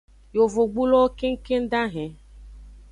[0.35, 2.11] Yovogbulowo kengkeng dahen.